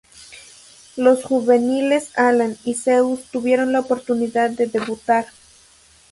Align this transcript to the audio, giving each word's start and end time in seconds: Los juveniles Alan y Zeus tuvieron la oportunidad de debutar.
Los 0.97 1.23
juveniles 1.23 2.09
Alan 2.17 2.57
y 2.65 2.73
Zeus 2.73 3.25
tuvieron 3.31 3.71
la 3.71 3.81
oportunidad 3.81 4.49
de 4.49 4.65
debutar. 4.65 5.27